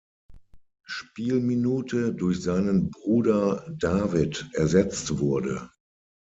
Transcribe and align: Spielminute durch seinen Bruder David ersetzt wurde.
Spielminute 0.83 2.11
durch 2.11 2.41
seinen 2.41 2.89
Bruder 2.89 3.67
David 3.77 4.49
ersetzt 4.53 5.19
wurde. 5.19 5.69